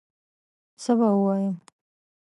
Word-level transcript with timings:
څه 0.81 0.91
به 0.99 1.07
ووایم 1.15 1.55